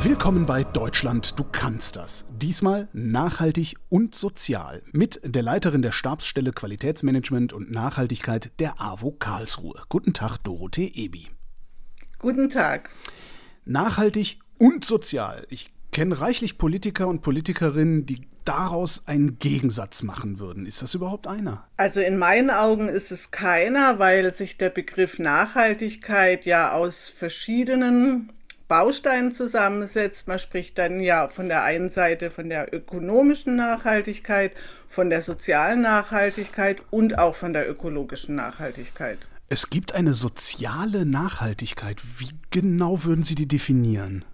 [0.00, 2.24] Willkommen bei Deutschland, du kannst das.
[2.30, 9.82] Diesmal nachhaltig und sozial mit der Leiterin der Stabsstelle Qualitätsmanagement und Nachhaltigkeit der AWO Karlsruhe.
[9.88, 11.26] Guten Tag, Dorothee Ebi.
[12.20, 12.90] Guten Tag.
[13.64, 15.44] Nachhaltig und sozial.
[15.50, 20.64] Ich kenne reichlich Politiker und Politikerinnen, die daraus einen Gegensatz machen würden.
[20.64, 21.66] Ist das überhaupt einer?
[21.76, 28.30] Also in meinen Augen ist es keiner, weil sich der Begriff Nachhaltigkeit ja aus verschiedenen
[28.68, 30.28] Bausteinen zusammensetzt.
[30.28, 34.52] Man spricht dann ja von der einen Seite von der ökonomischen Nachhaltigkeit,
[34.88, 39.18] von der sozialen Nachhaltigkeit und auch von der ökologischen Nachhaltigkeit.
[39.48, 42.02] Es gibt eine soziale Nachhaltigkeit.
[42.18, 44.26] Wie genau würden Sie die definieren?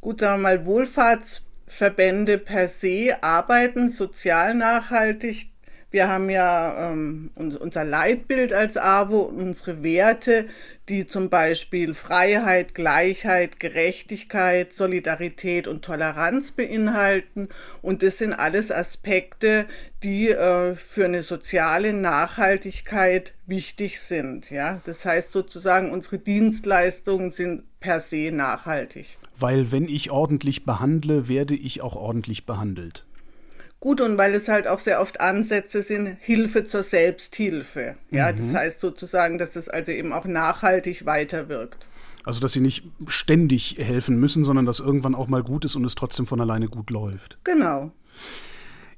[0.00, 5.51] Gut, sagen wir mal, Wohlfahrts Verbände per se arbeiten sozial nachhaltig.
[5.92, 10.46] Wir haben ja ähm, unser Leitbild als AWO, unsere Werte,
[10.88, 17.50] die zum Beispiel Freiheit, Gleichheit, Gerechtigkeit, Solidarität und Toleranz beinhalten.
[17.82, 19.66] Und das sind alles Aspekte,
[20.02, 24.50] die äh, für eine soziale Nachhaltigkeit wichtig sind.
[24.50, 24.80] Ja?
[24.86, 31.54] Das heißt sozusagen, unsere Dienstleistungen sind per se nachhaltig weil wenn ich ordentlich behandle, werde
[31.54, 33.04] ich auch ordentlich behandelt.
[33.82, 37.96] Gut, und weil es halt auch sehr oft Ansätze sind, Hilfe zur Selbsthilfe.
[38.12, 38.36] Ja, mhm.
[38.36, 41.88] das heißt sozusagen, dass es also eben auch nachhaltig weiterwirkt.
[42.22, 45.84] Also, dass sie nicht ständig helfen müssen, sondern dass irgendwann auch mal gut ist und
[45.84, 47.38] es trotzdem von alleine gut läuft.
[47.42, 47.90] Genau.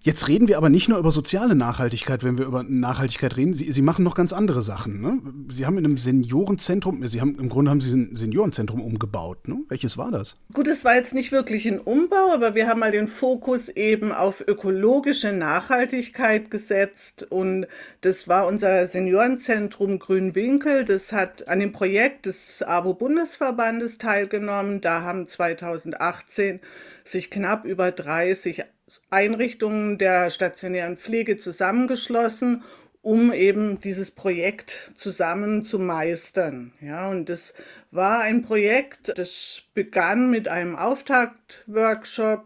[0.05, 3.55] Jetzt reden wir aber nicht nur über soziale Nachhaltigkeit, wenn wir über Nachhaltigkeit reden.
[3.55, 5.00] Sie, Sie machen noch ganz andere Sachen.
[5.00, 5.19] Ne?
[5.48, 9.48] Sie haben in einem Seniorenzentrum, Sie haben im Grunde haben Sie ein Seniorenzentrum umgebaut.
[9.48, 9.62] Ne?
[9.69, 10.34] Welches war das?
[10.52, 14.12] Gut, es war jetzt nicht wirklich ein Umbau, aber wir haben mal den Fokus eben
[14.12, 17.66] auf ökologische Nachhaltigkeit gesetzt und
[18.02, 20.84] das war unser Seniorenzentrum Grünwinkel.
[20.84, 24.82] Das hat an dem Projekt des AWO-Bundesverbandes teilgenommen.
[24.82, 26.60] Da haben 2018
[27.05, 28.64] sich knapp über 30
[29.11, 32.62] Einrichtungen der stationären Pflege zusammengeschlossen,
[33.03, 36.72] um eben dieses Projekt zusammen zu meistern.
[36.81, 37.53] Ja, und das
[37.91, 42.44] war ein Projekt, das begann mit einem Auftaktworkshop,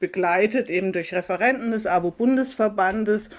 [0.00, 3.30] begleitet eben durch Referenten des ABO-Bundesverbandes,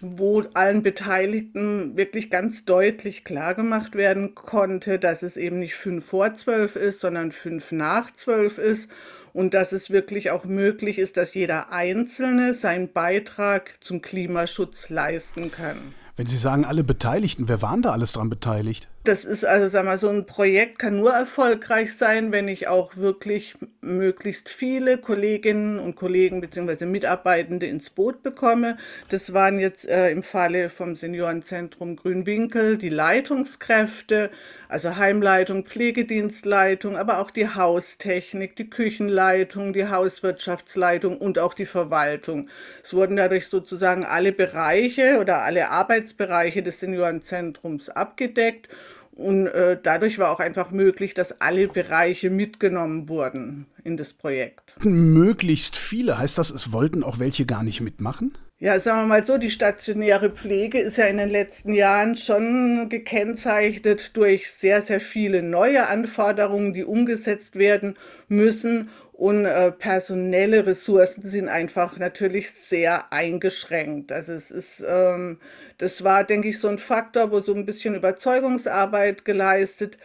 [0.00, 6.34] wo allen Beteiligten wirklich ganz deutlich klargemacht werden konnte, dass es eben nicht fünf vor
[6.34, 8.88] zwölf ist, sondern fünf nach zwölf ist
[9.32, 15.50] und dass es wirklich auch möglich ist, dass jeder Einzelne seinen Beitrag zum Klimaschutz leisten
[15.50, 15.94] kann.
[16.16, 18.88] Wenn Sie sagen, alle Beteiligten, wer waren da alles dran beteiligt?
[19.04, 22.96] Das ist also, sag mal, so ein Projekt kann nur erfolgreich sein, wenn ich auch
[22.96, 26.86] wirklich möglichst viele Kolleginnen und Kollegen bzw.
[26.86, 28.78] Mitarbeitende ins Boot bekomme.
[29.10, 34.30] Das waren jetzt äh, im Falle vom Seniorenzentrum Grünwinkel die Leitungskräfte,
[34.70, 42.48] also Heimleitung, Pflegedienstleitung, aber auch die Haustechnik, die Küchenleitung, die Hauswirtschaftsleitung und auch die Verwaltung.
[42.82, 48.70] Es wurden dadurch sozusagen alle Bereiche oder alle Arbeitsbereiche des Seniorenzentrums abgedeckt.
[49.16, 54.74] Und äh, dadurch war auch einfach möglich, dass alle Bereiche mitgenommen wurden in das Projekt.
[54.80, 58.36] Möglichst viele, heißt das, es wollten auch welche gar nicht mitmachen?
[58.64, 62.88] Ja, sagen wir mal so, die stationäre Pflege ist ja in den letzten Jahren schon
[62.88, 67.98] gekennzeichnet durch sehr, sehr viele neue Anforderungen, die umgesetzt werden
[68.28, 68.88] müssen.
[69.12, 74.10] Und äh, personelle Ressourcen sind einfach natürlich sehr eingeschränkt.
[74.10, 75.40] Also es ist, ähm,
[75.76, 79.98] das war, denke ich, so ein Faktor, wo so ein bisschen Überzeugungsarbeit geleistet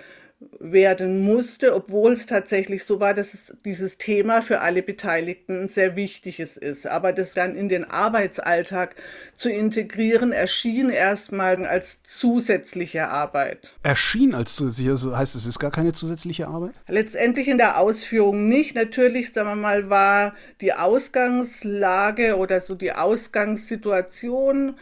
[0.60, 5.68] werden musste, obwohl es tatsächlich so war, dass es dieses Thema für alle Beteiligten ein
[5.68, 6.88] sehr wichtiges ist.
[6.88, 8.96] Aber das dann in den Arbeitsalltag
[9.36, 13.76] zu integrieren, erschien erstmal als zusätzliche Arbeit.
[13.84, 16.74] Erschien als zusätzliche, das heißt, es ist gar keine zusätzliche Arbeit?
[16.88, 18.76] Letztendlich in der Ausführung nicht.
[18.76, 24.76] Natürlich, sagen wir mal, war die Ausgangslage oder so die Ausgangssituation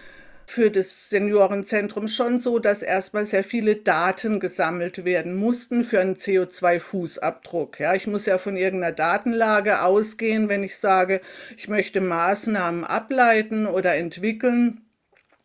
[0.47, 6.15] für das Seniorenzentrum schon so, dass erstmal sehr viele Daten gesammelt werden mussten für einen
[6.15, 7.79] CO2-Fußabdruck.
[7.79, 11.21] Ja, ich muss ja von irgendeiner Datenlage ausgehen, wenn ich sage,
[11.57, 14.86] ich möchte Maßnahmen ableiten oder entwickeln.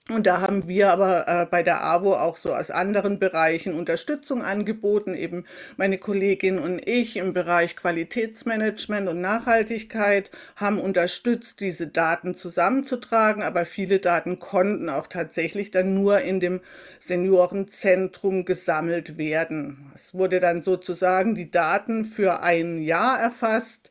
[0.08, 4.42] Und da haben wir aber äh, bei der AWO auch so aus anderen Bereichen Unterstützung
[4.42, 5.44] angeboten, eben
[5.76, 13.64] meine Kollegin und ich im Bereich Qualitätsmanagement und Nachhaltigkeit haben unterstützt, diese Daten zusammenzutragen, aber
[13.64, 16.62] viele Daten konnten auch tatsächlich dann nur in dem
[16.98, 19.92] Seniorenzentrum gesammelt werden.
[19.94, 23.81] Es wurde dann sozusagen die Daten für ein Jahr erfasst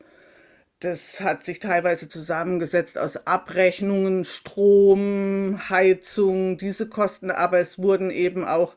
[0.81, 8.43] das hat sich teilweise zusammengesetzt aus Abrechnungen, Strom, Heizung, diese Kosten, aber es wurden eben
[8.43, 8.75] auch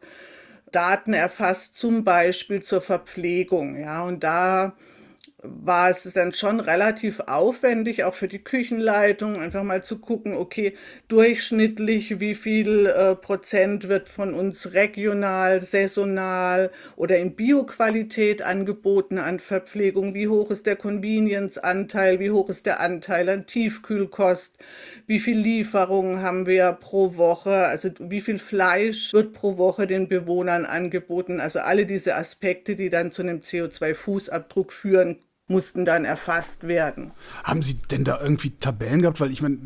[0.70, 3.80] Daten erfasst, zum Beispiel zur Verpflegung.
[3.80, 4.74] Ja, und da
[5.44, 10.75] war es dann schon relativ aufwendig, auch für die Küchenleitung, einfach mal zu gucken, okay,
[11.08, 19.38] durchschnittlich, wie viel äh, Prozent wird von uns regional, saisonal oder in Bioqualität angeboten an
[19.38, 24.56] Verpflegung, wie hoch ist der Convenience-Anteil, wie hoch ist der Anteil an Tiefkühlkost,
[25.06, 30.08] wie viel Lieferungen haben wir pro Woche, also wie viel Fleisch wird pro Woche den
[30.08, 36.67] Bewohnern angeboten, also alle diese Aspekte, die dann zu einem CO2-Fußabdruck führen mussten dann erfasst
[36.67, 37.12] werden.
[37.43, 39.20] Haben Sie denn da irgendwie Tabellen gehabt?
[39.20, 39.58] Weil ich meine,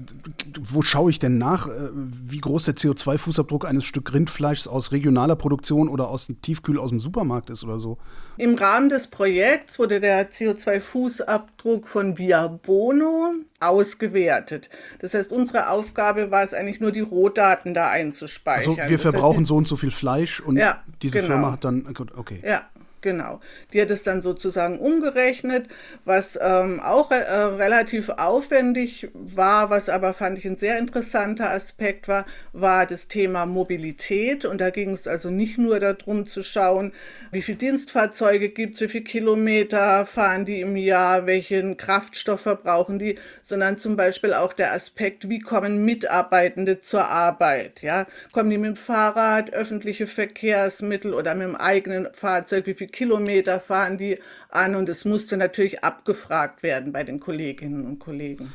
[0.59, 5.37] wo schaue ich denn nach, äh, wie groß der CO2-Fußabdruck eines Stück Rindfleischs aus regionaler
[5.37, 7.99] Produktion oder aus dem Tiefkühl aus dem Supermarkt ist oder so?
[8.39, 14.71] Im Rahmen des Projekts wurde der CO2-Fußabdruck von Via Bono ausgewertet.
[14.99, 18.79] Das heißt, unsere Aufgabe war es eigentlich nur, die Rohdaten da einzuspeichern.
[18.79, 21.35] Also wir verbrauchen heißt, so und so viel Fleisch und ja, diese genau.
[21.35, 21.87] Firma hat dann,
[22.17, 22.43] okay.
[22.45, 22.63] Ja,
[23.01, 23.41] Genau.
[23.73, 25.69] Die hat es dann sozusagen umgerechnet,
[26.05, 32.09] was ähm, auch äh, relativ aufwendig war, was aber fand ich ein sehr interessanter Aspekt
[32.09, 34.45] war, war das Thema Mobilität.
[34.45, 36.93] Und da ging es also nicht nur darum zu schauen,
[37.31, 42.99] wie viele Dienstfahrzeuge gibt es, wie viele Kilometer fahren die im Jahr, welchen Kraftstoff verbrauchen
[42.99, 47.83] die, sondern zum Beispiel auch der Aspekt, wie kommen Mitarbeitende zur Arbeit.
[47.83, 48.07] Ja?
[48.33, 53.61] Kommen die mit dem Fahrrad, öffentliche Verkehrsmittel oder mit dem eigenen Fahrzeug, wie viele Kilometer
[53.61, 54.19] fahren die
[54.51, 54.75] an?
[54.75, 58.53] Und es musste natürlich abgefragt werden bei den Kolleginnen und Kollegen.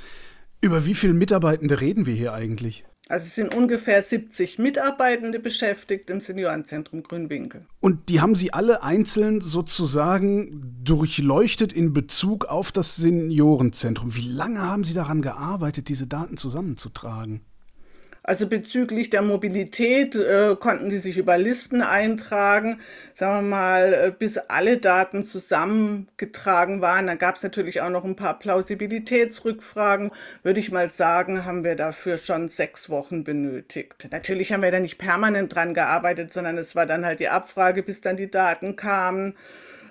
[0.62, 2.86] Über wie viele Mitarbeitende reden wir hier eigentlich?
[3.10, 7.66] Also es sind ungefähr 70 Mitarbeitende beschäftigt im Seniorenzentrum Grünwinkel.
[7.82, 14.16] Und die haben Sie alle einzeln sozusagen durchleuchtet in Bezug auf das Seniorenzentrum.
[14.16, 17.42] Wie lange haben Sie daran gearbeitet, diese Daten zusammenzutragen?
[18.26, 22.80] Also bezüglich der Mobilität äh, konnten die sich über Listen eintragen,
[23.14, 27.08] sagen wir mal, äh, bis alle Daten zusammengetragen waren.
[27.08, 30.12] Dann gab es natürlich auch noch ein paar Plausibilitätsrückfragen.
[30.42, 34.08] Würde ich mal sagen, haben wir dafür schon sechs Wochen benötigt.
[34.10, 37.84] Natürlich haben wir da nicht permanent dran gearbeitet, sondern es war dann halt die Abfrage,
[37.84, 39.36] bis dann die Daten kamen.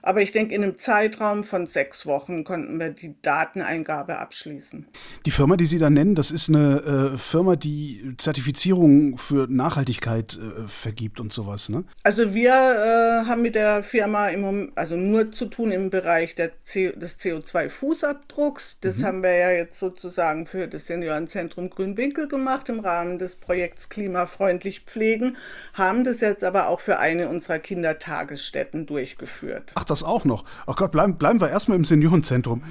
[0.03, 4.87] Aber ich denke, in einem Zeitraum von sechs Wochen konnten wir die Dateneingabe abschließen.
[5.25, 10.39] Die Firma, die Sie da nennen, das ist eine äh, Firma, die Zertifizierung für Nachhaltigkeit
[10.39, 11.85] äh, vergibt und sowas, ne?
[12.03, 16.35] Also wir äh, haben mit der Firma im Moment, also nur zu tun im Bereich
[16.35, 18.79] der C des CO2-Fußabdrucks.
[18.81, 19.05] Das mhm.
[19.05, 24.81] haben wir ja jetzt sozusagen für das Seniorenzentrum Grünwinkel gemacht im Rahmen des Projekts Klimafreundlich
[24.81, 25.37] Pflegen,
[25.75, 29.73] haben das jetzt aber auch für eine unserer Kindertagesstätten durchgeführt.
[29.75, 30.45] Ach, das auch noch.
[30.67, 32.63] Ach Gott, bleiben, bleiben wir erstmal im Seniorenzentrum.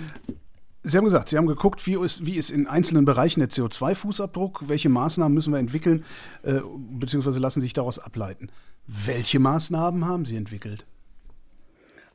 [0.83, 4.67] Sie haben gesagt, Sie haben geguckt, wie ist, wie ist in einzelnen Bereichen der CO2-Fußabdruck,
[4.67, 6.03] welche Maßnahmen müssen wir entwickeln,
[6.41, 6.59] äh,
[6.99, 8.49] beziehungsweise lassen sich daraus ableiten.
[8.87, 10.85] Welche Maßnahmen haben Sie entwickelt?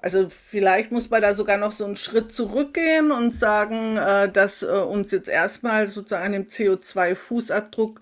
[0.01, 4.63] Also vielleicht muss man da sogar noch so einen Schritt zurückgehen und sagen, äh, dass
[4.63, 7.97] äh, uns jetzt erstmal sozusagen an dem CO2-Fußabdruck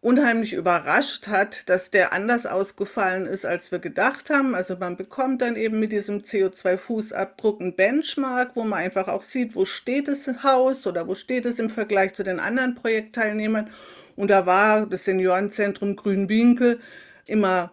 [0.00, 4.54] unheimlich überrascht hat, dass der anders ausgefallen ist, als wir gedacht haben.
[4.54, 9.56] Also man bekommt dann eben mit diesem CO2-Fußabdruck einen Benchmark, wo man einfach auch sieht,
[9.56, 13.70] wo steht das Haus oder wo steht es im Vergleich zu den anderen Projektteilnehmern.
[14.14, 16.80] Und da war das Seniorenzentrum Grünwinkel
[17.26, 17.72] immer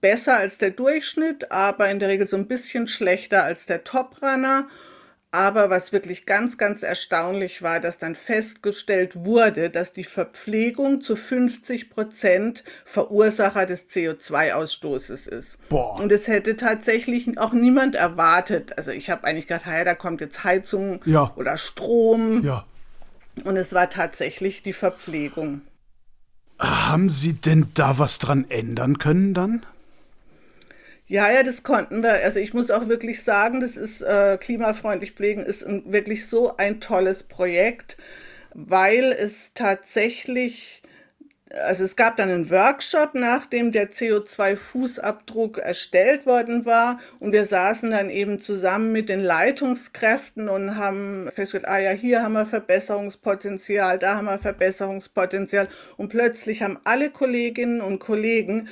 [0.00, 4.68] besser als der Durchschnitt, aber in der Regel so ein bisschen schlechter als der Toprunner.
[5.34, 11.16] Aber was wirklich ganz, ganz erstaunlich war, dass dann festgestellt wurde, dass die Verpflegung zu
[11.16, 15.56] 50 Prozent Verursacher des CO2-Ausstoßes ist.
[15.70, 15.98] Boah.
[15.98, 18.76] Und es hätte tatsächlich auch niemand erwartet.
[18.76, 21.32] Also ich habe eigentlich gedacht, hey, da kommt jetzt Heizung ja.
[21.34, 22.44] oder Strom.
[22.44, 22.66] Ja.
[23.44, 25.62] Und es war tatsächlich die Verpflegung.
[26.58, 29.64] Haben Sie denn da was dran ändern können dann?
[31.12, 32.24] Ja, ja, das konnten wir.
[32.24, 36.56] Also ich muss auch wirklich sagen, das ist äh, klimafreundlich pflegen ist ein, wirklich so
[36.56, 37.98] ein tolles Projekt,
[38.54, 40.82] weil es tatsächlich
[41.50, 46.98] also es gab dann einen Workshop, nachdem der CO2-Fußabdruck erstellt worden war.
[47.20, 52.22] Und wir saßen dann eben zusammen mit den Leitungskräften und haben festgestellt, ah ja, hier
[52.22, 55.68] haben wir Verbesserungspotenzial, da haben wir Verbesserungspotenzial.
[55.98, 58.68] Und plötzlich haben alle Kolleginnen und Kollegen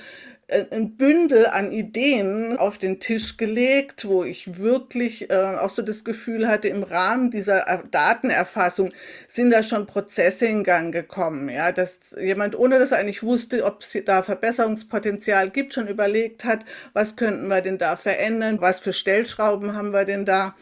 [0.71, 6.05] ein Bündel an Ideen auf den Tisch gelegt, wo ich wirklich äh, auch so das
[6.05, 8.91] Gefühl hatte, im Rahmen dieser Datenerfassung
[9.29, 11.49] sind da schon Prozesse in Gang gekommen.
[11.49, 16.45] Ja, dass jemand, ohne dass er eigentlich wusste, ob es da Verbesserungspotenzial gibt, schon überlegt
[16.45, 20.55] hat, was könnten wir denn da verändern, was für Stellschrauben haben wir denn da.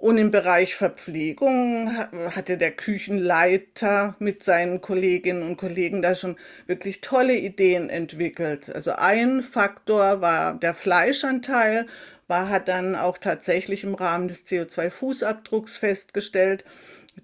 [0.00, 1.90] Und im Bereich Verpflegung
[2.30, 6.36] hatte der Küchenleiter mit seinen Kolleginnen und Kollegen da schon
[6.68, 8.72] wirklich tolle Ideen entwickelt.
[8.72, 11.88] Also ein Faktor war der Fleischanteil,
[12.28, 16.64] war, hat dann auch tatsächlich im Rahmen des CO2-Fußabdrucks festgestellt,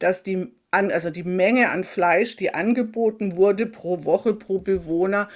[0.00, 5.28] dass die, also die Menge an Fleisch, die angeboten wurde pro Woche, pro Bewohner,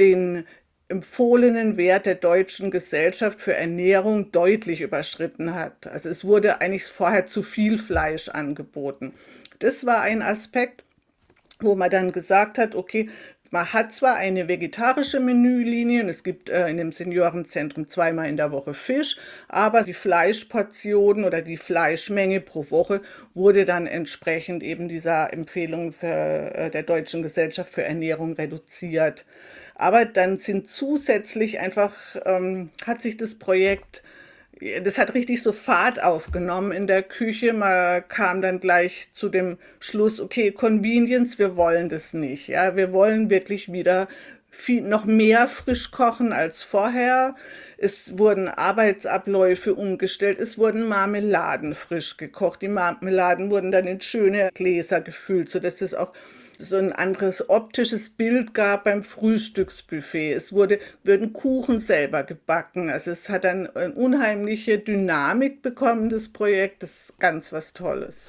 [0.00, 0.46] den
[0.92, 5.86] empfohlenen Wert der Deutschen Gesellschaft für Ernährung deutlich überschritten hat.
[5.86, 9.14] Also es wurde eigentlich vorher zu viel Fleisch angeboten.
[9.58, 10.84] Das war ein Aspekt,
[11.60, 13.08] wo man dann gesagt hat, okay,
[13.50, 18.38] man hat zwar eine vegetarische Menülinie und es gibt äh, in dem Seniorenzentrum zweimal in
[18.38, 19.18] der Woche Fisch,
[19.48, 23.02] aber die Fleischportionen oder die Fleischmenge pro Woche
[23.34, 29.26] wurde dann entsprechend eben dieser Empfehlung für, äh, der Deutschen Gesellschaft für Ernährung reduziert.
[29.82, 34.02] Aber dann sind zusätzlich einfach, ähm, hat sich das Projekt
[34.84, 37.52] das hat richtig so Fahrt aufgenommen in der Küche.
[37.52, 42.48] Man kam dann gleich zu dem Schluss, okay, Convenience, wir wollen das nicht.
[42.48, 44.06] Ja, wir wollen wirklich wieder
[44.50, 47.34] viel, noch mehr frisch kochen als vorher.
[47.76, 50.38] Es wurden Arbeitsabläufe umgestellt.
[50.38, 52.62] Es wurden Marmeladen frisch gekocht.
[52.62, 56.12] Die Marmeladen wurden dann in schöne Gläser gefüllt, sodass es auch
[56.62, 60.32] so ein anderes optisches Bild gab beim Frühstücksbuffet.
[60.32, 62.90] Es wurde, wurden Kuchen selber gebacken.
[62.90, 66.82] Also es hat dann eine unheimliche Dynamik bekommen, das Projekt.
[66.82, 68.26] Das ist ganz was Tolles.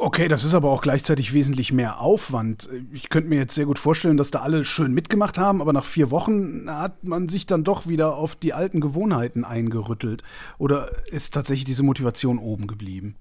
[0.00, 2.70] Okay, das ist aber auch gleichzeitig wesentlich mehr Aufwand.
[2.92, 5.84] Ich könnte mir jetzt sehr gut vorstellen, dass da alle schön mitgemacht haben, aber nach
[5.84, 10.22] vier Wochen hat man sich dann doch wieder auf die alten Gewohnheiten eingerüttelt.
[10.56, 13.16] Oder ist tatsächlich diese Motivation oben geblieben?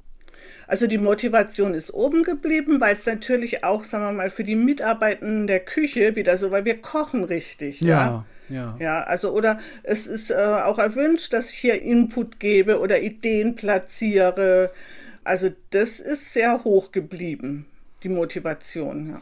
[0.67, 4.55] Also die Motivation ist oben geblieben, weil es natürlich auch, sagen wir mal, für die
[4.55, 7.81] Mitarbeitenden der Küche wieder so, weil wir kochen richtig.
[7.81, 7.87] Ja.
[7.87, 8.25] ja.
[8.49, 8.77] Ja.
[8.79, 13.55] ja, also oder es ist äh, auch erwünscht, dass ich hier Input gebe oder Ideen
[13.55, 14.71] platziere.
[15.25, 17.65] Also das ist sehr hoch geblieben,
[18.03, 19.09] die Motivation.
[19.09, 19.21] Ja.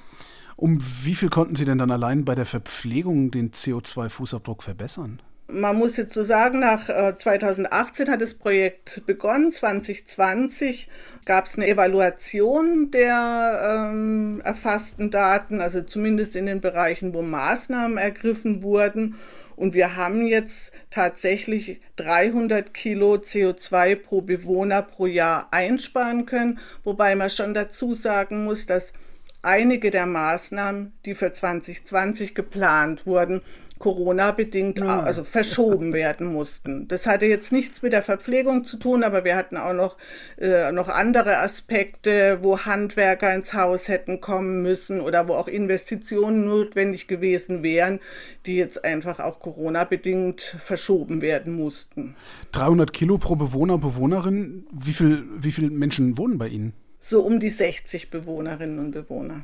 [0.58, 5.22] Um wie viel konnten Sie denn dann allein bei der Verpflegung den CO2-Fußabdruck verbessern?
[5.48, 10.88] Man muss jetzt so sagen, nach äh, 2018 hat das Projekt begonnen, 2020
[11.26, 17.98] gab es eine Evaluation der ähm, erfassten Daten, also zumindest in den Bereichen, wo Maßnahmen
[17.98, 19.16] ergriffen wurden.
[19.56, 27.16] Und wir haben jetzt tatsächlich 300 Kilo CO2 pro Bewohner pro Jahr einsparen können, wobei
[27.16, 28.94] man schon dazu sagen muss, dass
[29.42, 33.42] einige der Maßnahmen, die für 2020 geplant wurden,
[33.80, 36.88] Corona-bedingt also verschoben werden mussten.
[36.88, 39.98] Das hatte jetzt nichts mit der Verpflegung zu tun, aber wir hatten auch noch,
[40.38, 46.46] äh, noch andere Aspekte, wo Handwerker ins Haus hätten kommen müssen oder wo auch Investitionen
[46.46, 48.00] notwendig gewesen wären,
[48.46, 52.16] die jetzt einfach auch Corona-bedingt verschoben werden mussten.
[52.54, 54.68] 300 Kilo pro Bewohner, Bewohnerin.
[54.72, 56.74] Wie, viel, wie viele Menschen wohnen bei Ihnen?
[57.00, 59.42] So um die 60 Bewohnerinnen und Bewohner.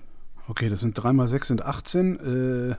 [0.48, 2.72] Okay, das sind 3 mal 6 sind 18.
[2.72, 2.76] Äh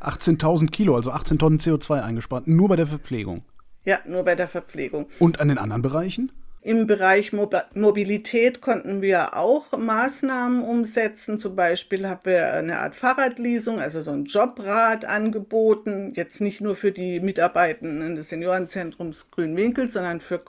[0.00, 3.42] 18.000 Kilo, also 18 Tonnen CO2 eingespart, nur bei der Verpflegung.
[3.84, 5.06] Ja, nur bei der Verpflegung.
[5.18, 6.32] Und an den anderen Bereichen?
[6.60, 11.38] Im Bereich Mobilität konnten wir auch Maßnahmen umsetzen.
[11.38, 16.12] Zum Beispiel haben wir eine Art Fahrradleasing, also so ein Jobrad angeboten.
[16.16, 20.42] Jetzt nicht nur für die Mitarbeitenden des Seniorenzentrums Grünwinkel, sondern für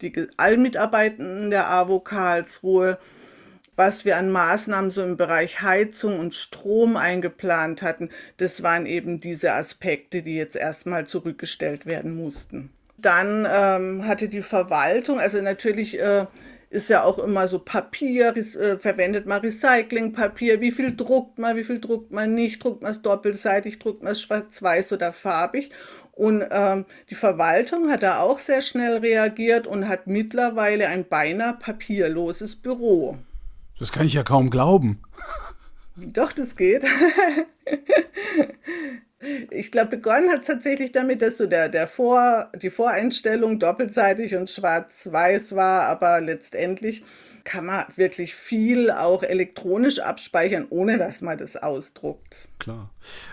[0.00, 2.98] die Allmitarbeitenden der AWO Karlsruhe
[3.76, 9.20] was wir an Maßnahmen so im Bereich Heizung und Strom eingeplant hatten, das waren eben
[9.20, 12.70] diese Aspekte, die jetzt erstmal zurückgestellt werden mussten.
[12.98, 16.26] Dann ähm, hatte die Verwaltung, also natürlich äh,
[16.70, 21.64] ist ja auch immer so Papier, äh, verwendet man Recyclingpapier, wie viel druckt man, wie
[21.64, 25.70] viel druckt man nicht, druckt man es doppelseitig, druckt man es schwarz-weiß oder farbig.
[26.12, 31.54] Und ähm, die Verwaltung hat da auch sehr schnell reagiert und hat mittlerweile ein beinahe
[31.54, 33.16] papierloses Büro.
[33.82, 35.02] Das kann ich ja kaum glauben.
[35.96, 36.84] Doch, das geht.
[39.50, 44.36] ich glaube, begonnen hat es tatsächlich damit, dass so der, der Vor, die Voreinstellung doppelseitig
[44.36, 47.02] und schwarz-weiß war, aber letztendlich
[47.42, 52.50] kann man wirklich viel auch elektronisch abspeichern, ohne dass man das ausdruckt.
[52.60, 52.90] Klar.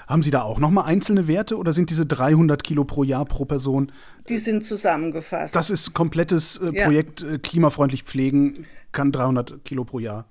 [0.08, 3.46] Haben Sie da auch nochmal einzelne Werte oder sind diese 300 Kilo pro Jahr pro
[3.46, 3.92] Person?
[4.28, 5.56] Die sind zusammengefasst.
[5.56, 7.34] Das ist komplettes äh, Projekt ja.
[7.34, 10.26] äh, klimafreundlich pflegen, kann 300 Kilo pro Jahr.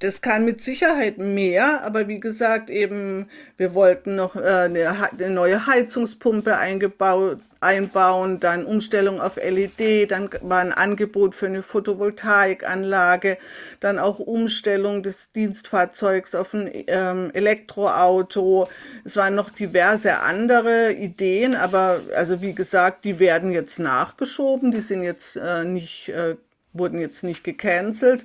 [0.00, 5.30] Das kann mit Sicherheit mehr, aber wie gesagt, eben, wir wollten noch äh, eine, eine,
[5.30, 13.38] neue Heizungspumpe eingebaut, einbauen, dann Umstellung auf LED, dann war ein Angebot für eine Photovoltaikanlage,
[13.78, 18.68] dann auch Umstellung des Dienstfahrzeugs auf ein ähm, Elektroauto.
[19.04, 24.80] Es waren noch diverse andere Ideen, aber also wie gesagt, die werden jetzt nachgeschoben, die
[24.80, 26.34] sind jetzt äh, nicht, äh,
[26.72, 28.24] wurden jetzt nicht gecancelt.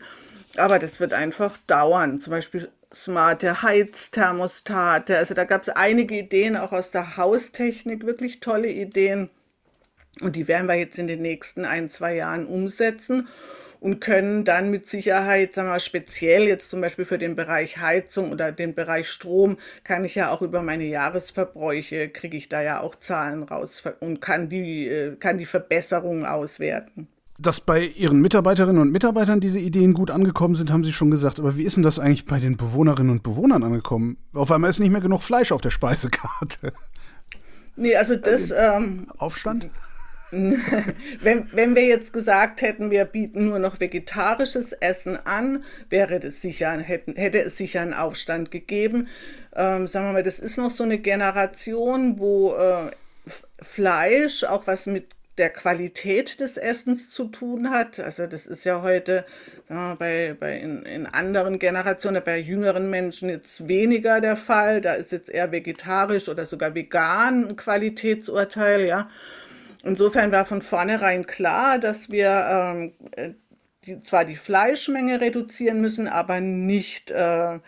[0.57, 2.19] Aber das wird einfach dauern.
[2.19, 5.17] Zum Beispiel smarte Heizthermostate.
[5.17, 9.29] Also da gab es einige Ideen auch aus der Haustechnik, wirklich tolle Ideen.
[10.21, 13.27] Und die werden wir jetzt in den nächsten ein, zwei Jahren umsetzen
[13.79, 18.31] und können dann mit Sicherheit, sagen wir speziell jetzt zum Beispiel für den Bereich Heizung
[18.31, 22.81] oder den Bereich Strom, kann ich ja auch über meine Jahresverbräuche, kriege ich da ja
[22.81, 27.07] auch Zahlen raus und kann die, äh, kann die Verbesserungen auswerten.
[27.41, 31.39] Dass bei Ihren Mitarbeiterinnen und Mitarbeitern diese Ideen gut angekommen sind, haben Sie schon gesagt.
[31.39, 34.17] Aber wie ist denn das eigentlich bei den Bewohnerinnen und Bewohnern angekommen?
[34.33, 36.73] Auf einmal ist nicht mehr genug Fleisch auf der Speisekarte.
[37.77, 38.51] Nee, also das.
[38.51, 39.69] Ähm, Aufstand?
[40.31, 46.41] wenn, wenn wir jetzt gesagt hätten, wir bieten nur noch vegetarisches Essen an, wäre das
[46.41, 49.07] sicher, hätten, hätte es sicher einen Aufstand gegeben.
[49.55, 52.91] Ähm, sagen wir mal, das ist noch so eine Generation, wo äh,
[53.61, 55.07] Fleisch auch was mit
[55.39, 57.99] der Qualität des Essens zu tun hat.
[57.99, 59.25] Also das ist ja heute
[59.69, 64.81] ja, bei, bei in, in, anderen Generationen, bei jüngeren Menschen jetzt weniger der Fall.
[64.81, 69.09] Da ist jetzt eher vegetarisch oder sogar vegan ein Qualitätsurteil, ja.
[69.83, 73.29] Insofern war von vornherein klar, dass wir ähm, äh,
[73.85, 77.59] die, zwar die Fleischmenge reduzieren müssen, aber nicht äh,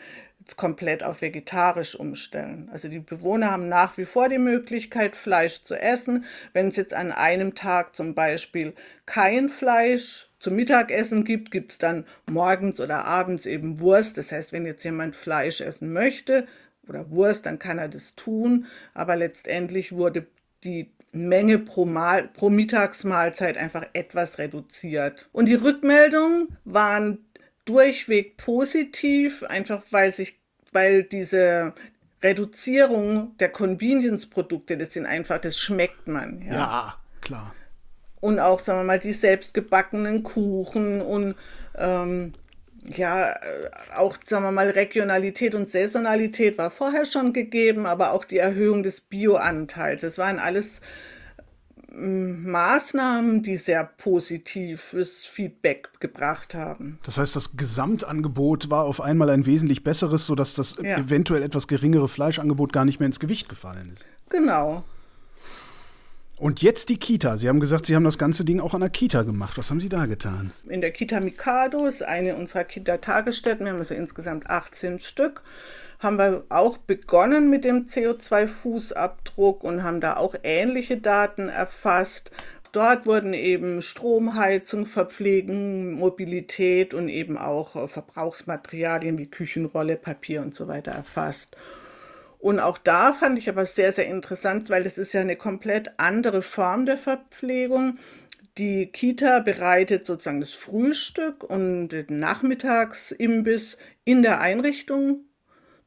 [0.58, 2.70] komplett auf vegetarisch umstellen.
[2.72, 6.26] Also die Bewohner haben nach wie vor die Möglichkeit, Fleisch zu essen.
[6.54, 8.74] Wenn es jetzt an einem Tag zum Beispiel
[9.06, 14.18] kein Fleisch zum Mittagessen gibt, gibt es dann morgens oder abends eben Wurst.
[14.18, 16.48] Das heißt, wenn jetzt jemand Fleisch essen möchte
[16.88, 18.66] oder Wurst, dann kann er das tun.
[18.94, 20.28] Aber letztendlich wurde
[20.64, 25.30] die Menge pro, Mal, pro Mittagsmahlzeit einfach etwas reduziert.
[25.34, 27.20] Und die Rückmeldungen waren
[27.66, 30.40] durchweg positiv, einfach weil sich,
[30.72, 31.74] weil diese
[32.24, 36.42] Reduzierung der Convenience-Produkte, das sind einfach, das schmeckt man.
[36.44, 37.56] Ja, ja klar.
[38.20, 41.36] Und auch, sagen wir mal, die selbstgebackenen Kuchen und
[41.76, 42.34] ähm,
[42.86, 43.36] ja, äh,
[43.98, 48.84] auch, sagen wir mal, Regionalität und Saisonalität war vorher schon gegeben, aber auch die Erhöhung
[48.84, 50.02] des Bioanteils.
[50.02, 50.82] Das waren alles
[51.94, 57.00] Maßnahmen, die sehr positives Feedback gebracht haben.
[57.04, 60.98] Das heißt, das Gesamtangebot war auf einmal ein wesentlich besseres, sodass das ja.
[60.98, 64.06] eventuell etwas geringere Fleischangebot gar nicht mehr ins Gewicht gefallen ist.
[64.30, 64.84] Genau.
[66.38, 67.38] Und jetzt die Kita.
[67.38, 69.60] Sie haben gesagt, Sie haben das ganze Ding auch an der Kita gemacht.
[69.60, 70.52] Was haben Sie da getan?
[70.68, 73.66] In der Kita Mikado ist eine unserer Kita-Tagesstätten.
[73.66, 75.44] Wir haben also insgesamt 18 Stück.
[76.02, 82.32] Haben wir auch begonnen mit dem CO2-Fußabdruck und haben da auch ähnliche Daten erfasst.
[82.72, 90.68] Dort wurden eben Stromheizung, Verpflegen, Mobilität und eben auch Verbrauchsmaterialien wie Küchenrolle, Papier und so
[90.68, 91.56] weiter erfasst.
[92.40, 95.92] Und auch da fand ich aber sehr, sehr interessant, weil das ist ja eine komplett
[95.98, 98.00] andere Form der Verpflegung.
[98.58, 105.26] Die Kita bereitet sozusagen das Frühstück und den Nachmittagsimbiss in der Einrichtung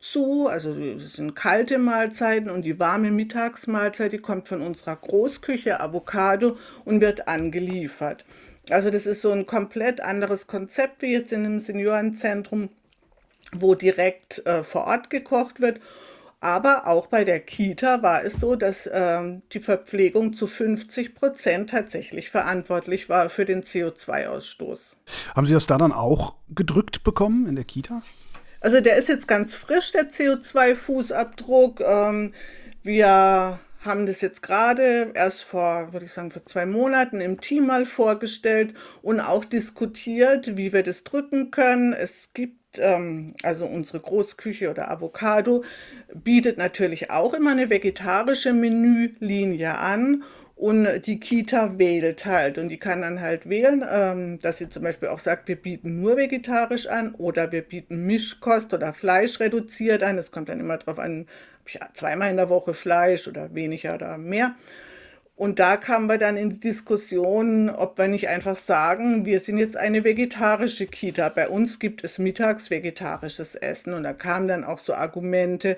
[0.01, 0.49] zu.
[0.49, 6.57] Also es sind kalte Mahlzeiten und die warme Mittagsmahlzeit, die kommt von unserer Großküche Avocado
[6.85, 8.25] und wird angeliefert.
[8.71, 12.71] Also das ist so ein komplett anderes Konzept wie jetzt in einem Seniorenzentrum,
[13.53, 15.81] wo direkt äh, vor Ort gekocht wird.
[16.41, 21.71] Aber auch bei der Kita war es so, dass ähm, die Verpflegung zu 50 Prozent
[21.71, 24.93] tatsächlich verantwortlich war für den CO2-Ausstoß.
[25.35, 28.03] Haben Sie das da dann auch gedrückt bekommen in der Kita?
[28.65, 31.83] Also der ist jetzt ganz frisch, der CO2-Fußabdruck.
[31.83, 32.33] Ähm,
[32.83, 37.67] wir haben das jetzt gerade erst vor, würde ich sagen, vor zwei Monaten im Team
[37.67, 38.73] mal vorgestellt
[39.03, 41.93] und auch diskutiert, wie wir das drücken können.
[41.93, 45.63] Es gibt ähm, also unsere Großküche oder Avocado,
[46.15, 50.25] bietet natürlich auch immer eine vegetarische Menülinie an.
[50.57, 54.85] Und die Kita wählt halt und die kann dann halt wählen, ähm, dass sie zum
[54.85, 60.05] Beispiel auch sagt, wir bieten nur vegetarisch an oder wir bieten Mischkost oder Fleisch reduziert
[60.05, 60.17] an.
[60.17, 61.27] Es kommt dann immer darauf an,
[61.61, 64.55] ob ich zweimal in der Woche Fleisch oder weniger oder mehr.
[65.37, 69.59] Und da kamen wir dann in die Diskussion, ob wir nicht einfach sagen, wir sind
[69.59, 71.29] jetzt eine vegetarische Kita.
[71.31, 73.95] Bei uns gibt es mittags vegetarisches Essen.
[73.95, 75.77] Und da kamen dann auch so Argumente,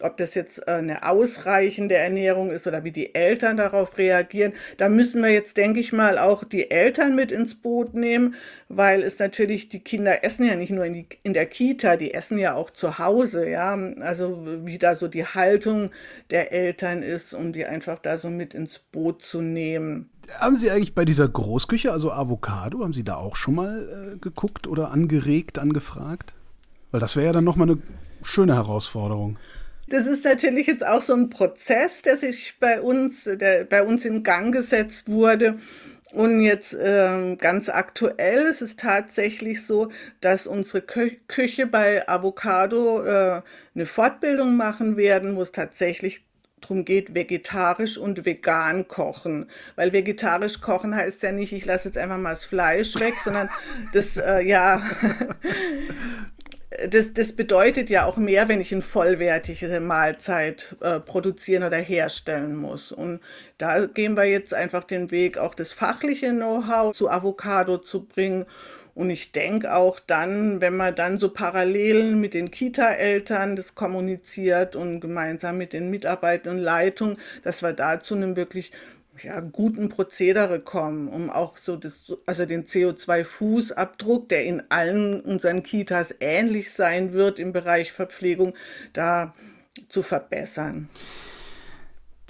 [0.00, 4.52] ob das jetzt äh, eine ausreichende Ernährung ist oder wie die Eltern darauf reagieren.
[4.76, 8.34] Da müssen wir jetzt, denke ich mal, auch die Eltern mit ins Boot nehmen,
[8.68, 12.14] weil es natürlich, die Kinder essen ja nicht nur in, die, in der Kita, die
[12.14, 13.74] essen ja auch zu Hause, ja.
[14.00, 15.90] Also wie da so die Haltung
[16.30, 20.10] der Eltern ist, um die einfach da so mit ins Boot zu nehmen.
[20.38, 24.18] Haben Sie eigentlich bei dieser Großküche, also Avocado, haben Sie da auch schon mal äh,
[24.18, 26.34] geguckt oder angeregt, angefragt?
[26.90, 27.78] Weil das wäre ja dann nochmal eine
[28.22, 29.38] schöne Herausforderung.
[29.88, 34.04] Das ist natürlich jetzt auch so ein Prozess, der sich bei uns, der bei uns
[34.04, 35.58] in Gang gesetzt wurde.
[36.12, 43.04] Und jetzt äh, ganz aktuell ist es tatsächlich so, dass unsere Kü Küche bei Avocado
[43.04, 43.42] äh,
[43.74, 46.22] eine Fortbildung machen werden, wo es tatsächlich
[46.60, 49.50] darum geht, vegetarisch und vegan kochen.
[49.76, 53.50] Weil vegetarisch kochen heißt ja nicht, ich lasse jetzt einfach mal das Fleisch weg, sondern
[53.92, 54.82] das, äh, ja,
[56.88, 62.56] das, das bedeutet ja auch mehr, wenn ich eine vollwertige Mahlzeit äh, produzieren oder herstellen
[62.56, 62.92] muss.
[62.92, 63.20] Und
[63.58, 68.46] da gehen wir jetzt einfach den Weg, auch das fachliche Know-how zu Avocado zu bringen
[68.98, 74.74] und ich denke auch dann, wenn man dann so parallel mit den Kita-Eltern das kommuniziert
[74.74, 78.72] und gemeinsam mit den Mitarbeitern und Leitungen, dass wir da zu einem wirklich
[79.22, 85.62] ja, guten Prozedere kommen, um auch so das, also den CO2-Fußabdruck, der in allen unseren
[85.62, 88.54] Kitas ähnlich sein wird im Bereich Verpflegung,
[88.92, 89.34] da
[89.88, 90.88] zu verbessern.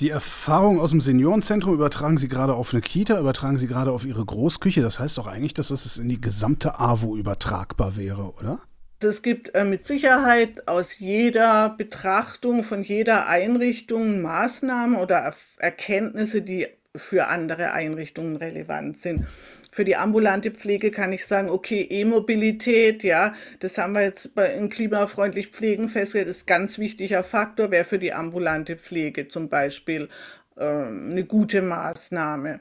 [0.00, 4.04] Die Erfahrung aus dem Seniorenzentrum übertragen Sie gerade auf eine Kita, übertragen Sie gerade auf
[4.04, 4.80] Ihre Großküche.
[4.80, 8.60] Das heißt doch eigentlich, dass das in die gesamte AWO übertragbar wäre, oder?
[9.00, 16.66] Es gibt äh, mit Sicherheit aus jeder Betrachtung von jeder Einrichtung Maßnahmen oder Erkenntnisse, die
[16.96, 19.24] für andere Einrichtungen relevant sind.
[19.70, 24.52] Für die ambulante Pflege kann ich sagen, okay, E-Mobilität, ja, das haben wir jetzt bei
[24.52, 29.48] in klimafreundlich Pflegen festgestellt, ist ein ganz wichtiger Faktor, wäre für die ambulante Pflege zum
[29.48, 30.08] Beispiel
[30.56, 32.58] äh, eine gute Maßnahme.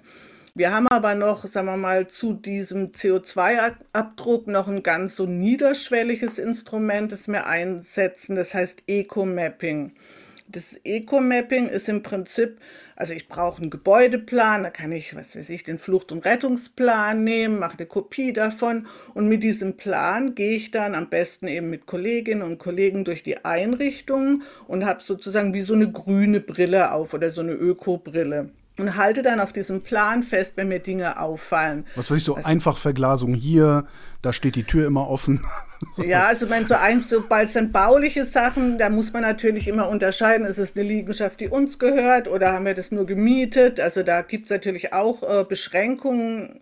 [0.58, 6.40] Wir haben aber noch, sagen wir mal, zu diesem CO2-Abdruck noch ein ganz so niederschwelliges
[6.40, 9.92] Instrument, das wir einsetzen, das heißt Eco-Mapping.
[10.50, 12.60] Das Eco-Mapping ist im Prinzip
[12.96, 17.24] also ich brauche einen Gebäudeplan, da kann ich, was weiß ich, den Flucht- und Rettungsplan
[17.24, 21.70] nehmen, mache eine Kopie davon und mit diesem Plan gehe ich dann am besten eben
[21.70, 26.92] mit Kolleginnen und Kollegen durch die Einrichtungen und habe sozusagen wie so eine grüne Brille
[26.92, 31.20] auf oder so eine Öko-Brille und halte dann auf diesem Plan fest, wenn mir Dinge
[31.20, 31.86] auffallen.
[31.96, 33.86] Was weiß ich, so also, einfach Verglasung hier,
[34.22, 35.44] da steht die Tür immer offen.
[35.98, 39.90] ja, also mein, so ein, sobald es dann bauliche Sachen, da muss man natürlich immer
[39.90, 43.80] unterscheiden, ist es eine Liegenschaft, die uns gehört oder haben wir das nur gemietet?
[43.80, 46.62] Also da gibt es natürlich auch äh, Beschränkungen.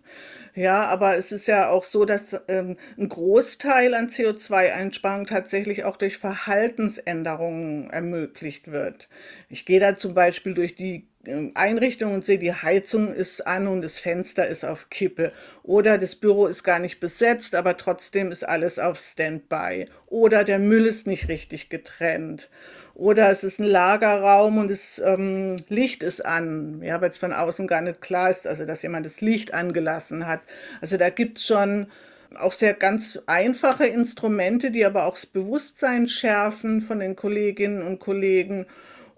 [0.56, 5.98] Ja, aber es ist ja auch so, dass ähm, ein Großteil an CO2-Einsparung tatsächlich auch
[5.98, 9.10] durch Verhaltensänderungen ermöglicht wird.
[9.50, 11.08] Ich gehe da zum Beispiel durch die
[11.54, 15.32] Einrichtung und sehe, die Heizung ist an und das Fenster ist auf Kippe.
[15.62, 19.86] Oder das Büro ist gar nicht besetzt, aber trotzdem ist alles auf Standby.
[20.06, 22.50] Oder der Müll ist nicht richtig getrennt.
[22.94, 26.80] Oder es ist ein Lagerraum und das ähm, Licht ist an.
[26.82, 30.26] Ja, weil es von außen gar nicht klar ist, also dass jemand das Licht angelassen
[30.26, 30.40] hat.
[30.80, 31.88] Also da gibt es schon
[32.38, 37.98] auch sehr ganz einfache Instrumente, die aber auch das Bewusstsein schärfen von den Kolleginnen und
[37.98, 38.66] Kollegen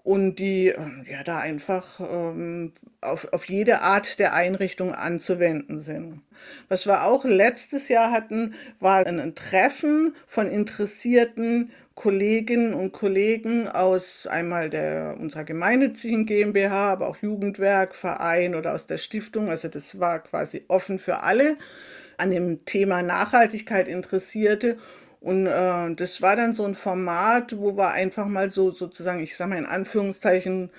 [0.09, 6.23] und die ähm, ja da einfach ähm, auf, auf jede Art der Einrichtung anzuwenden sind.
[6.67, 14.25] Was wir auch letztes Jahr hatten, war ein Treffen von interessierten Kolleginnen und Kollegen aus
[14.25, 19.51] einmal der unserer gemeinnützigen GmbH, aber auch Jugendwerk, Verein oder aus der Stiftung.
[19.51, 21.55] Also das war quasi offen für alle
[22.17, 24.79] an dem Thema Nachhaltigkeit Interessierte.
[25.21, 29.35] Und äh, das war dann so ein Format, wo wir einfach mal so sozusagen, ich
[29.35, 30.69] sage mal in Anführungszeichen,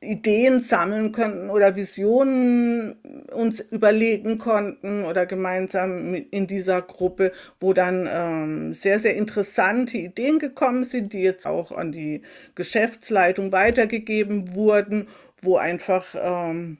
[0.00, 2.96] Ideen sammeln konnten oder Visionen
[3.32, 10.38] uns überlegen konnten oder gemeinsam in dieser Gruppe, wo dann ähm, sehr, sehr interessante Ideen
[10.38, 12.22] gekommen sind, die jetzt auch an die
[12.54, 15.08] Geschäftsleitung weitergegeben wurden,
[15.40, 16.78] wo einfach ähm,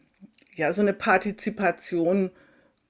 [0.55, 2.31] ja so eine Partizipation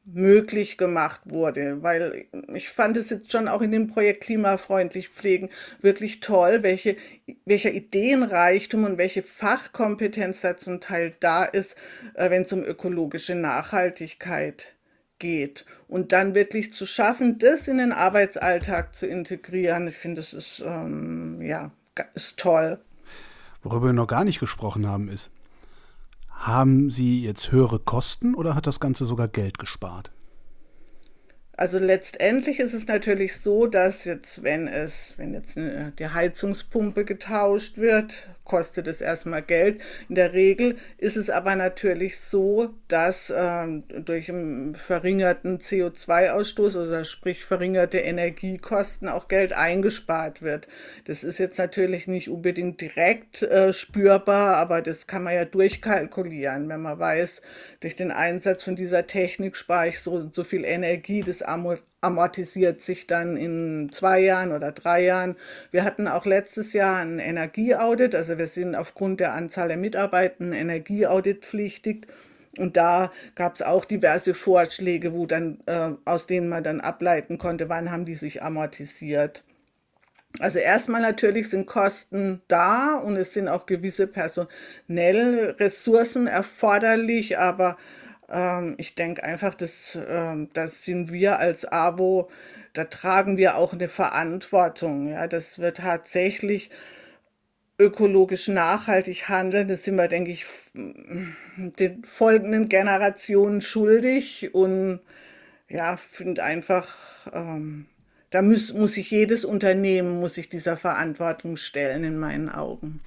[0.06, 5.50] möglich gemacht wurde, weil ich fand es jetzt schon auch in dem Projekt Klimafreundlich Pflegen
[5.80, 6.96] wirklich toll, welche,
[7.44, 11.76] welcher Ideenreichtum und welche Fachkompetenz da zum Teil da ist,
[12.14, 14.76] äh, wenn es um ökologische Nachhaltigkeit
[15.18, 15.66] geht.
[15.88, 20.62] Und dann wirklich zu schaffen, das in den Arbeitsalltag zu integrieren, ich finde, das ist,
[20.64, 21.72] ähm, ja,
[22.14, 22.78] ist toll.
[23.62, 25.30] Worüber wir noch gar nicht gesprochen haben, ist,
[26.46, 30.12] haben Sie jetzt höhere Kosten oder hat das Ganze sogar Geld gespart?
[31.56, 37.78] Also letztendlich ist es natürlich so, dass jetzt, wenn es, wenn jetzt die Heizungspumpe getauscht
[37.78, 39.82] wird, kostet es erstmal Geld.
[40.08, 47.04] In der Regel ist es aber natürlich so, dass ähm, durch einen verringerten CO2-Ausstoß, oder
[47.04, 50.68] sprich verringerte Energiekosten, auch Geld eingespart wird.
[51.04, 56.68] Das ist jetzt natürlich nicht unbedingt direkt äh, spürbar, aber das kann man ja durchkalkulieren,
[56.68, 57.42] wenn man weiß,
[57.80, 63.06] durch den Einsatz von dieser Technik spare ich so, so viel Energie, das amortisiert sich
[63.06, 65.36] dann in zwei Jahren oder drei Jahren.
[65.70, 70.52] Wir hatten auch letztes Jahr ein Energieaudit, also wir sind aufgrund der Anzahl der Mitarbeitenden
[70.52, 72.06] Energieaudit pflichtig.
[72.58, 77.38] Und da gab es auch diverse Vorschläge, wo dann, äh, aus denen man dann ableiten
[77.38, 79.44] konnte, wann haben die sich amortisiert.
[80.38, 87.78] Also erstmal natürlich sind Kosten da und es sind auch gewisse personelle Ressourcen erforderlich, aber
[88.30, 92.30] ähm, ich denke einfach, dass, ähm, das sind wir als AWO,
[92.72, 95.08] da tragen wir auch eine Verantwortung.
[95.08, 96.70] Ja, dass wir tatsächlich
[97.78, 99.68] ökologisch nachhaltig handeln.
[99.68, 105.00] Das sind wir, denke ich, den folgenden Generationen schuldig und
[105.68, 106.96] ja, finde einfach,
[107.32, 107.86] ähm,
[108.30, 113.00] da muss, muss sich jedes Unternehmen, muss sich dieser Verantwortung stellen, in meinen Augen.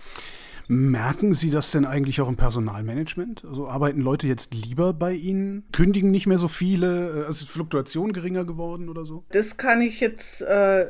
[0.71, 3.43] Merken Sie das denn eigentlich auch im Personalmanagement?
[3.43, 5.63] Also arbeiten Leute jetzt lieber bei Ihnen?
[5.71, 7.25] Kündigen nicht mehr so viele?
[7.25, 9.23] Also ist Fluktuation geringer geworden oder so?
[9.31, 10.85] Das kann ich jetzt äh,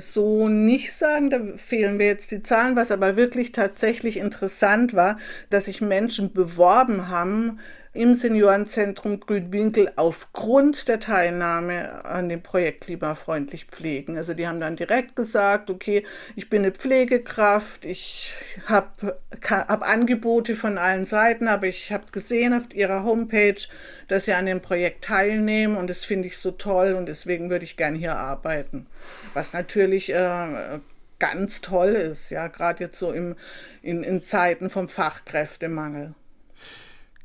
[0.00, 1.30] so nicht sagen.
[1.30, 2.74] Da fehlen mir jetzt die Zahlen.
[2.74, 7.60] Was aber wirklich tatsächlich interessant war, dass sich Menschen beworben haben,
[7.98, 14.16] im Seniorenzentrum Grünwinkel aufgrund der Teilnahme an dem Projekt Klimafreundlich Pflegen.
[14.16, 16.04] Also die haben dann direkt gesagt, okay,
[16.36, 18.32] ich bin eine Pflegekraft, ich
[18.66, 19.18] habe
[19.50, 23.60] hab Angebote von allen Seiten, aber ich habe gesehen auf ihrer Homepage,
[24.06, 27.64] dass sie an dem Projekt teilnehmen und das finde ich so toll und deswegen würde
[27.64, 28.86] ich gerne hier arbeiten.
[29.34, 30.78] Was natürlich äh,
[31.18, 33.34] ganz toll ist, ja, gerade jetzt so im,
[33.82, 36.14] in, in Zeiten vom Fachkräftemangel.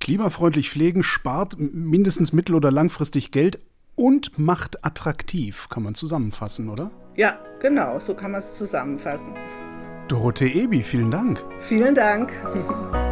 [0.04, 3.60] Klimafreundlich pflegen spart mindestens mittel- oder langfristig Geld
[3.96, 6.92] und macht attraktiv, kann man zusammenfassen, oder?
[7.16, 9.34] Ja, genau, so kann man es zusammenfassen.
[10.10, 11.42] Dorothee Ebi, vielen Dank.
[11.62, 12.34] Vielen Dank.